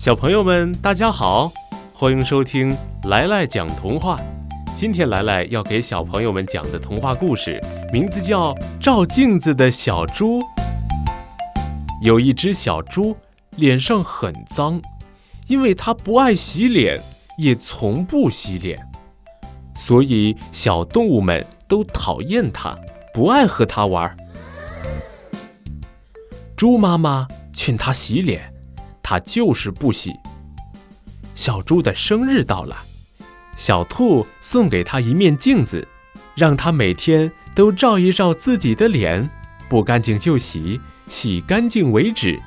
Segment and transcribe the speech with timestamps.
[0.00, 1.52] 小朋友们，大家好，
[1.92, 4.18] 欢迎收听来来讲童话。
[4.74, 10.40] 今天来来要给小朋友们讲的童话故事，名字叫《照镜子的小猪》。
[12.00, 13.14] 有一只小猪，
[13.56, 14.80] 脸上很脏，
[15.48, 16.98] 因为它不爱洗脸，
[17.36, 18.80] 也从不洗脸，
[19.74, 22.74] 所以小动物们都讨厌它，
[23.12, 24.16] 不爱和它玩。
[26.56, 28.49] 猪妈妈劝它洗脸，
[29.10, 30.12] 它就是不洗。
[31.34, 32.76] 小猪的生日到了，
[33.56, 35.88] 小兔送给它一面镜子，
[36.36, 39.28] 让它每天都照一照自己的脸，
[39.68, 42.40] 不干净就洗，洗干净为止。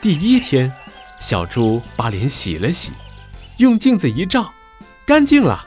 [0.00, 0.72] 第一天，
[1.18, 2.92] 小猪把脸洗了洗，
[3.56, 4.52] 用镜子一照，
[5.04, 5.66] 干净了，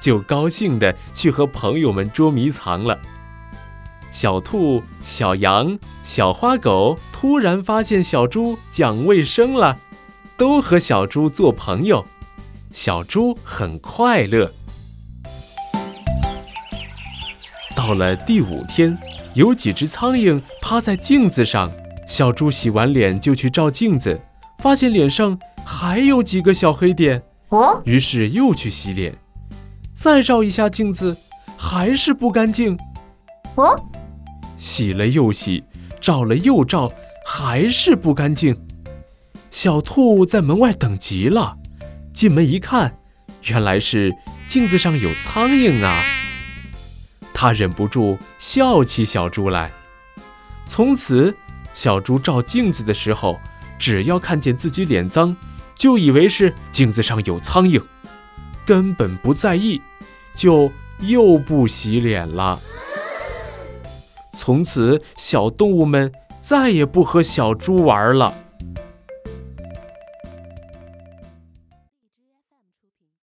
[0.00, 2.98] 就高兴地去和朋友们捉迷藏了。
[4.10, 9.78] 小兔、小羊、小花狗突然发现小猪讲卫生了，
[10.36, 12.04] 都和小猪做朋友。
[12.72, 14.50] 小猪很快乐。
[17.76, 18.96] 到了第五天，
[19.34, 21.70] 有几只苍蝇趴在镜子上，
[22.06, 24.20] 小猪洗完脸就去照镜子，
[24.58, 29.16] 发现脸上还有几个小黑点，哦，于是又去洗脸，
[29.94, 31.16] 再照一下镜子，
[31.56, 32.76] 还是不干净。
[33.54, 33.80] 哦，
[34.58, 35.64] 洗了又洗，
[36.00, 36.92] 照了又照，
[37.24, 38.54] 还是不干净。
[39.50, 41.56] 小兔在门外等急了，
[42.12, 42.98] 进门一看，
[43.44, 44.12] 原来是
[44.46, 46.02] 镜子上有苍蝇啊！
[47.32, 49.70] 他忍不住笑起小猪来。
[50.66, 51.34] 从此，
[51.72, 53.38] 小猪照镜子的时候，
[53.78, 55.34] 只要看见自己脸脏，
[55.74, 57.82] 就以为是镜子上有苍蝇，
[58.66, 59.80] 根本不在意，
[60.34, 62.60] 就又不洗脸了。
[64.38, 68.32] 从此，小动物们再也不和小猪玩了。